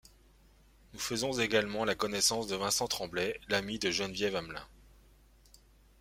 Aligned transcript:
Nous 0.93 0.99
faisons 0.99 1.31
également 1.39 1.85
la 1.85 1.93
connaissance 1.93 2.47
de 2.47 2.55
Vincent 2.55 2.87
Tremblay, 2.87 3.39
l'ami 3.49 3.77
de 3.77 3.91
Geneviève 3.91 4.35
Hamelin. 4.35 4.65